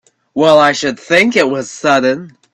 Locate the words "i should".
0.57-0.99